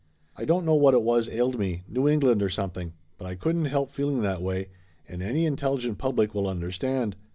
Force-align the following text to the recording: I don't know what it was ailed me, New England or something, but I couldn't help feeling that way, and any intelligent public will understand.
I 0.35 0.45
don't 0.45 0.65
know 0.65 0.73
what 0.73 0.95
it 0.95 1.03
was 1.03 1.29
ailed 1.29 1.59
me, 1.59 1.83
New 1.87 2.07
England 2.07 2.41
or 2.41 2.49
something, 2.49 2.93
but 3.19 3.25
I 3.25 3.35
couldn't 3.35 3.65
help 3.65 3.91
feeling 3.91 4.23
that 4.23 4.41
way, 4.41 4.69
and 5.07 5.21
any 5.21 5.45
intelligent 5.45 5.99
public 5.99 6.33
will 6.33 6.47
understand. 6.47 7.15